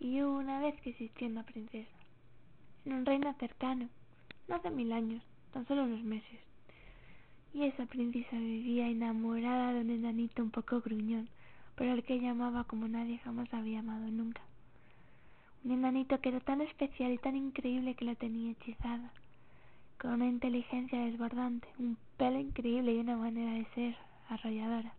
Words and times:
Y 0.00 0.22
hubo 0.22 0.38
una 0.38 0.60
vez 0.60 0.80
que 0.80 0.90
existió 0.90 1.26
una 1.26 1.44
princesa, 1.44 1.90
en 2.86 2.94
un 2.94 3.04
reino 3.04 3.34
cercano, 3.38 3.86
no 4.48 4.54
hace 4.54 4.70
mil 4.70 4.92
años, 4.92 5.22
tan 5.52 5.66
solo 5.66 5.84
unos 5.84 6.02
meses. 6.02 6.40
Y 7.52 7.64
esa 7.64 7.84
princesa 7.84 8.38
vivía 8.38 8.88
enamorada 8.88 9.74
de 9.74 9.82
un 9.82 9.90
enanito 9.90 10.42
un 10.42 10.50
poco 10.50 10.80
gruñón, 10.80 11.28
pero 11.76 11.92
el 11.92 12.02
que 12.02 12.18
llamaba 12.18 12.64
como 12.64 12.88
nadie 12.88 13.18
jamás 13.18 13.52
había 13.52 13.80
amado 13.80 14.10
nunca. 14.10 14.40
Un 15.64 15.72
enanito 15.72 16.18
que 16.22 16.30
era 16.30 16.40
tan 16.40 16.62
especial 16.62 17.12
y 17.12 17.18
tan 17.18 17.36
increíble 17.36 17.94
que 17.94 18.06
la 18.06 18.14
tenía 18.14 18.52
hechizada, 18.52 19.12
con 19.98 20.12
una 20.14 20.28
inteligencia 20.28 20.98
desbordante, 21.04 21.68
un 21.78 21.98
pelo 22.16 22.38
increíble 22.38 22.94
y 22.94 23.00
una 23.00 23.18
manera 23.18 23.52
de 23.52 23.66
ser 23.74 23.96
arrolladora. 24.30 24.94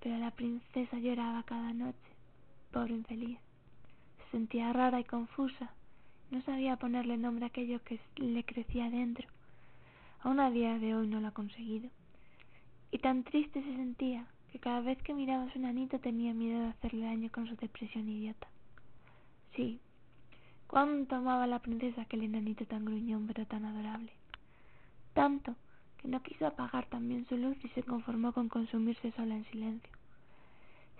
Pero 0.00 0.18
la 0.18 0.32
princesa 0.32 0.98
lloraba 0.98 1.44
cada 1.44 1.72
noche, 1.72 1.96
pobre 2.72 2.94
infeliz. 2.94 3.38
Se 4.32 4.38
sentía 4.38 4.72
rara 4.72 4.98
y 4.98 5.04
confusa, 5.04 5.70
no 6.30 6.40
sabía 6.40 6.78
ponerle 6.78 7.18
nombre 7.18 7.44
a 7.44 7.48
aquello 7.48 7.82
que 7.84 8.00
le 8.16 8.42
crecía 8.44 8.88
dentro. 8.88 9.28
Aún 10.22 10.40
a 10.40 10.50
día 10.50 10.78
de 10.78 10.94
hoy 10.94 11.06
no 11.06 11.20
lo 11.20 11.28
ha 11.28 11.32
conseguido. 11.32 11.90
Y 12.90 12.96
tan 12.96 13.24
triste 13.24 13.62
se 13.62 13.76
sentía 13.76 14.24
que 14.50 14.58
cada 14.58 14.80
vez 14.80 14.96
que 15.02 15.12
miraba 15.12 15.44
a 15.44 15.52
su 15.52 15.58
nanito 15.58 15.98
tenía 15.98 16.32
miedo 16.32 16.60
de 16.60 16.68
hacerle 16.68 17.04
daño 17.04 17.30
con 17.30 17.46
su 17.46 17.56
depresión 17.56 18.08
idiota. 18.08 18.48
Sí, 19.54 19.80
cuánto 20.66 21.16
amaba 21.16 21.46
la 21.46 21.58
princesa 21.58 22.00
aquel 22.00 22.22
enanito 22.22 22.64
tan 22.64 22.86
gruñón 22.86 23.26
pero 23.26 23.46
tan 23.46 23.66
adorable. 23.66 24.12
Tanto 25.12 25.56
que 25.98 26.08
no 26.08 26.22
quiso 26.22 26.46
apagar 26.46 26.86
también 26.86 27.26
su 27.26 27.36
luz 27.36 27.58
y 27.62 27.68
se 27.68 27.82
conformó 27.82 28.32
con 28.32 28.48
consumirse 28.48 29.12
sola 29.12 29.36
en 29.36 29.44
silencio. 29.50 29.92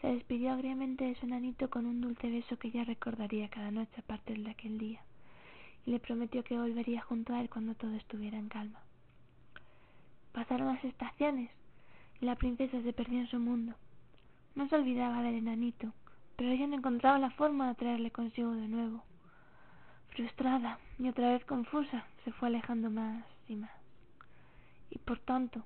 Se 0.02 0.08
despidió 0.08 0.52
agriamente 0.52 1.04
de 1.04 1.14
su 1.14 1.26
enanito 1.26 1.70
con 1.70 1.86
un 1.86 2.00
dulce 2.00 2.28
beso 2.28 2.58
que 2.58 2.72
ya 2.72 2.82
recordaría 2.82 3.48
cada 3.48 3.70
noche 3.70 4.00
a 4.00 4.02
partir 4.02 4.42
de 4.42 4.50
aquel 4.50 4.76
día, 4.76 5.00
y 5.86 5.92
le 5.92 6.00
prometió 6.00 6.42
que 6.42 6.58
volvería 6.58 7.00
junto 7.02 7.32
a 7.32 7.40
él 7.40 7.48
cuando 7.48 7.76
todo 7.76 7.94
estuviera 7.94 8.36
en 8.36 8.48
calma. 8.48 8.80
Pasaron 10.32 10.66
las 10.66 10.82
estaciones 10.82 11.52
y 12.20 12.24
la 12.24 12.34
princesa 12.34 12.82
se 12.82 12.92
perdió 12.92 13.20
en 13.20 13.28
su 13.28 13.38
mundo. 13.38 13.74
No 14.56 14.68
se 14.68 14.74
olvidaba 14.74 15.22
del 15.22 15.36
enanito, 15.36 15.92
pero 16.34 16.50
ella 16.50 16.66
no 16.66 16.74
encontraba 16.74 17.20
la 17.20 17.30
forma 17.30 17.68
de 17.68 17.76
traerle 17.76 18.10
consigo 18.10 18.50
de 18.56 18.66
nuevo. 18.66 19.04
Frustrada 20.08 20.80
y 20.98 21.08
otra 21.08 21.30
vez 21.30 21.44
confusa, 21.44 22.06
se 22.24 22.32
fue 22.32 22.48
alejando 22.48 22.90
más 22.90 23.24
y 23.46 23.54
más. 23.54 23.70
Y 24.90 24.98
por 24.98 25.20
tanto, 25.20 25.62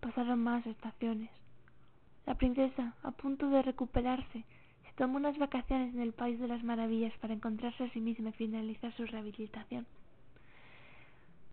pasaron 0.00 0.38
más 0.42 0.66
estaciones. 0.66 1.30
La 2.26 2.34
princesa, 2.34 2.94
a 3.02 3.10
punto 3.10 3.48
de 3.50 3.62
recuperarse, 3.62 4.44
se 4.84 4.92
tomó 4.96 5.16
unas 5.16 5.38
vacaciones 5.38 5.94
en 5.94 6.00
el 6.00 6.12
País 6.12 6.38
de 6.38 6.48
las 6.48 6.62
Maravillas 6.62 7.12
para 7.20 7.34
encontrarse 7.34 7.84
a 7.84 7.90
sí 7.90 8.00
misma 8.00 8.30
y 8.30 8.32
finalizar 8.32 8.92
su 8.94 9.06
rehabilitación. 9.06 9.86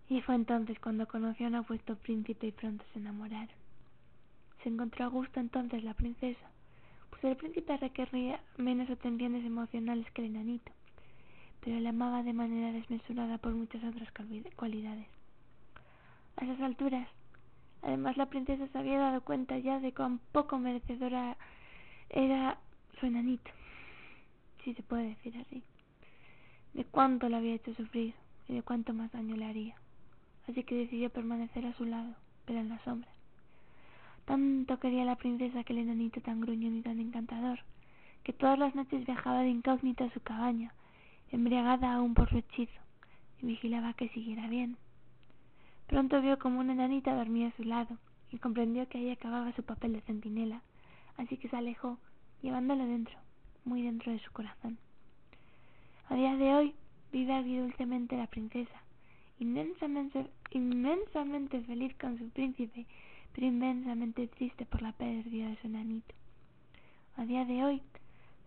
Y 0.09 0.22
fue 0.22 0.36
entonces 0.36 0.80
cuando 0.80 1.08
conoció 1.08 1.46
a 1.46 1.50
un 1.50 1.56
apuesto 1.56 1.96
príncipe 1.96 2.48
y 2.48 2.52
pronto 2.52 2.84
se 2.94 3.00
enamoraron. 3.00 3.50
Se 4.64 4.70
encontró 4.70 5.06
a 5.06 5.09
gusto 5.09 5.40
entonces 5.40 5.84
la 5.84 5.94
princesa, 5.94 6.50
pues 7.09 7.24
el 7.24 7.36
príncipe 7.36 7.78
requería 7.78 8.40
menos 8.58 8.90
atenciones 8.90 9.46
emocionales 9.46 10.09
que 10.12 10.22
el 10.22 10.36
enanito, 10.36 10.72
pero 11.64 11.80
le 11.80 11.90
amaba 11.90 12.24
de 12.24 12.34
manera 12.34 12.72
desmesurada 12.72 13.38
por 13.38 13.54
muchas 13.54 13.84
otras 13.84 14.09
cualidades. 14.56 15.08
A 16.38 16.46
esas 16.46 16.62
alturas, 16.62 17.08
además 17.81 18.17
la 18.17 18.28
princesa 18.28 18.67
se 18.67 18.78
había 18.78 19.00
dado 19.00 19.22
cuenta 19.22 19.58
ya 19.58 19.80
de 19.80 19.94
cuán 19.94 20.20
poco 20.31 20.58
merecedora 20.58 21.38
era 22.09 22.58
su 23.00 23.06
enanito, 23.06 23.52
si 24.64 24.73
se 24.73 24.84
puede 24.84 25.09
decir 25.09 25.38
así, 25.38 25.64
de 26.73 26.86
cuánto 26.86 27.30
le 27.30 27.38
había 27.38 27.56
hecho 27.56 27.73
sufrir 27.73 28.14
y 28.47 28.56
de 28.56 28.61
cuánto 28.64 28.94
más 28.94 29.11
daño 29.11 29.36
le 29.36 29.45
haría 29.45 29.75
así 30.47 30.64
que 30.64 30.75
decidió 30.75 31.09
permanecer 31.09 31.66
a 31.66 31.74
su 31.74 31.85
lado, 31.85 32.16
pero 32.46 32.59
en 32.59 32.69
la 32.69 32.79
sombra. 32.84 33.09
Tanto 34.25 34.79
quería 34.79 35.06
la 35.06 35.16
princesa 35.16 35.59
aquel 35.59 35.78
enanito 35.78 36.22
tan 36.22 36.41
gruñón 36.41 36.75
y 36.75 36.81
tan 36.81 37.00
encantador, 37.00 37.59
que 38.23 38.34
todas 38.34 38.59
las 38.59 38.75
noches 38.75 39.06
viajaba 39.06 39.41
de 39.41 39.50
incógnito 39.50 40.03
a 40.03 40.12
su 40.12 40.22
cabaña, 40.22 40.73
embriagada 41.31 41.94
aún 41.94 42.13
por 42.13 42.29
su 42.29 42.38
hechizo, 42.38 42.79
y 43.41 43.46
vigilaba 43.46 43.94
que 43.94 44.09
siguiera 44.09 44.47
bien. 44.47 44.78
Pronto 45.88 46.22
vio 46.22 46.38
como 46.38 46.59
una 46.59 46.74
enanita 46.74 47.16
dormía 47.16 47.48
a 47.48 47.56
su 47.56 47.64
lado, 47.64 47.98
y 48.31 48.38
comprendió 48.38 48.88
que 48.90 48.98
ahí 48.98 49.09
acababa 49.09 49.53
su 49.53 49.64
papel 49.64 49.94
de 49.94 50.02
centinela, 50.02 50.62
así 51.18 51.38
que 51.38 51.48
se 51.50 51.56
alejó, 51.56 51.98
llevándolo 52.42 52.86
dentro, 52.86 53.18
muy 53.66 53.81
dentro 53.81 54.12
de 54.12 54.20
su 54.20 54.31
corazón. 54.31 54.78
A 56.09 56.16
día 56.16 56.36
de 56.36 56.53
hoy 56.53 56.76
vive 57.12 57.34
agridulcemente 57.34 58.18
la 58.18 58.28
princesa, 58.28 58.81
inmensamente, 59.40 60.28
inmensamente 60.52 61.62
feliz 61.62 61.96
con 61.96 62.18
su 62.18 62.30
príncipe, 62.30 62.86
pero 63.34 63.47
inmensamente 63.47 64.28
triste 64.28 64.66
por 64.66 64.81
la 64.81 64.92
pérdida 64.92 65.50
de 65.50 65.58
su 65.58 65.68
enanito. 65.68 66.14
A 67.16 67.26
día 67.26 67.46
de 67.46 67.64
hoy, 67.64 67.81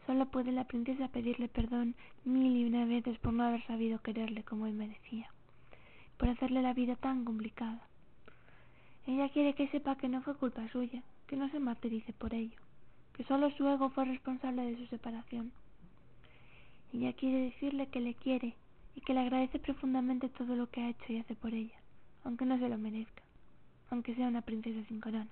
solo 0.06 0.27
puede 0.27 0.53
la 0.53 0.65
princesa 0.65 1.09
pedirle 1.09 1.49
perdón 1.49 1.95
mil 2.25 2.56
y 2.56 2.65
una 2.65 2.84
veces 2.84 3.19
por 3.19 3.33
no 3.33 3.45
haber 3.45 3.67
sabido 3.67 4.00
quererle 4.00 4.43
como 4.43 4.67
él 4.67 4.75
merecía, 4.75 5.31
por 6.20 6.28
hacerle 6.28 6.60
la 6.60 6.75
vida 6.75 6.97
tan 6.97 7.25
complicada. 7.25 7.81
Ella 9.06 9.31
quiere 9.31 9.54
que 9.54 9.69
sepa 9.69 9.97
que 9.97 10.06
no 10.06 10.20
fue 10.20 10.36
culpa 10.36 10.69
suya, 10.69 11.03
que 11.26 11.34
no 11.34 11.48
se 11.48 11.58
martirice 11.58 12.12
por 12.12 12.34
ello, 12.34 12.60
que 13.14 13.25
solo 13.25 13.50
su 13.53 13.66
ego 13.66 13.88
fue 13.88 14.04
responsable 14.04 14.62
de 14.66 14.76
su 14.76 14.86
separación. 14.88 15.50
Ella 16.92 17.14
quiere 17.14 17.44
decirle 17.44 17.86
que 17.86 18.00
le 18.00 18.12
quiere 18.12 18.54
y 18.94 19.00
que 19.00 19.14
le 19.14 19.20
agradece 19.20 19.58
profundamente 19.58 20.28
todo 20.28 20.54
lo 20.56 20.69
que 20.69 20.82
ha 20.82 20.91
hecho 20.91 21.10
y 21.10 21.20
hace 21.20 21.34
por 21.34 21.54
ella, 21.54 21.81
aunque 22.25 22.44
no 22.44 22.58
se 22.58 22.69
lo 22.69 22.76
merezca, 22.76 23.22
aunque 23.91 24.14
sea 24.14 24.28
una 24.28 24.42
princesa 24.42 24.87
sin 24.88 25.00
corona. 25.00 25.31